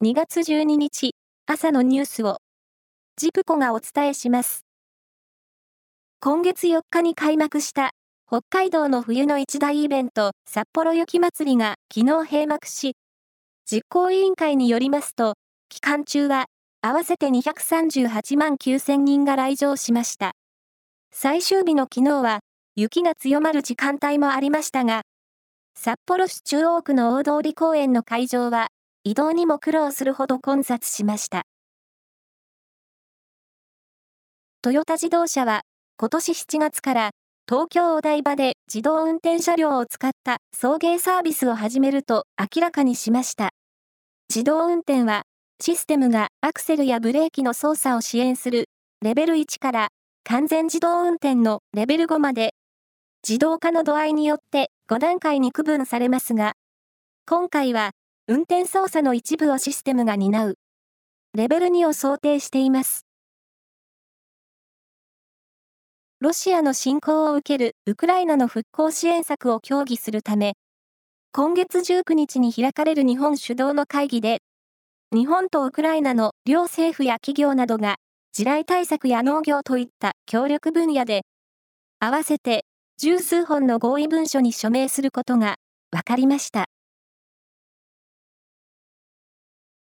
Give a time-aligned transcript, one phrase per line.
[0.00, 2.38] 2月12日朝のニュースを
[3.16, 4.64] ジプコがお伝えします。
[6.20, 7.90] 今月4日に開幕した
[8.28, 12.94] 北海道の冬の一大イベント札幌雪まつりが昨日閉幕し、
[13.68, 15.34] 実行委員会によりますと、
[15.68, 16.46] 期間中は
[16.80, 20.30] 合わせて238万9000人が来場しました。
[21.10, 22.38] 最終日の昨日は
[22.76, 25.02] 雪が強まる時間帯もありましたが、
[25.74, 28.68] 札幌市中央区の大通公園の会場は
[29.08, 31.44] 移動にも苦労するほど混雑しました。
[34.60, 35.62] トヨタ自動車は
[35.96, 37.10] 今年7月から
[37.48, 43.48] 東京お台場で自動運転車両を使った送迎サービスを始めると明らかにしました。
[44.28, 45.22] 自動運転は
[45.58, 48.66] システムがアクセルやブレーキの操作を支援する
[49.02, 49.88] レベル1から
[50.24, 52.52] 完全自動運転のレベル5まで
[53.26, 56.52] 自動化の度合いによって5段階に区分されますが、
[57.24, 57.92] 今回は
[58.30, 60.58] 運転操作の一部をシステムが担う
[61.34, 63.06] レベル2を想定しています。
[66.20, 70.56] ロシアの侵攻を受けるウクライナの復興支援策を協議するため、
[71.32, 74.42] 今月19日に開かれる日本主導の会議で、
[75.10, 77.96] 日本とウクライナの両政府や企業などが
[78.32, 81.22] 地雷対策や農業といった協力分野で、
[81.98, 82.66] 合わせて
[82.98, 85.56] 十数本の合意文書に署名することが
[85.90, 86.66] 分かりました。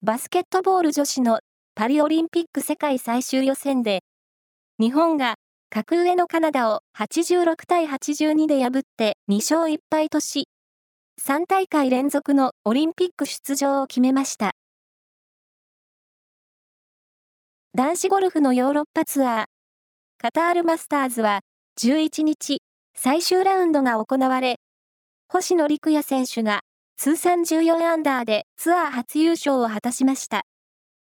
[0.07, 1.41] バスケットボール女子の
[1.75, 4.03] パリオリンピック世界最終予選で、
[4.79, 5.37] 日本が
[5.71, 10.47] 格上のカナダを86対82で破って2勝1敗とし、
[11.23, 14.51] 3大会連続のオリンピック出場を決めました。
[17.75, 19.45] 男子ゴルフのヨーロッパツアー、
[20.19, 21.41] カタールマスターズは
[21.81, 22.59] 11日、
[22.95, 24.57] 最終ラウンドが行われ、
[25.29, 26.61] 星野陸也選手が
[26.97, 30.45] 通算14アンダーでツアー初優勝を果たしました。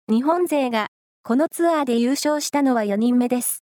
[0.09, 0.89] 日本勢が
[1.22, 3.64] このツアーで優勝したのは4人目です。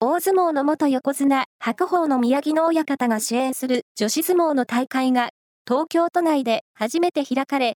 [0.00, 5.30] 大相撲の元横綱、白鵬の宮城野親方が支援する女子相撲の大会が
[5.66, 7.76] 東京都内で初めて開かれ、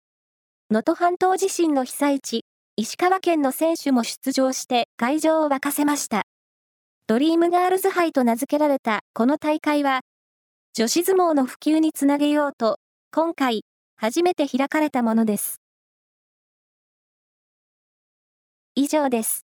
[0.71, 2.45] 能登半島地震の被災地、
[2.77, 6.23] 石川県の選手も出場して会場を沸かせました。
[7.07, 10.01] ドリームガールズ杯と名付けられたこの大会は、
[10.77, 13.63] 女子相撲の普及につなげようと、今回、
[13.95, 15.61] 初めて開かれたものです。
[18.75, 19.44] 以上です。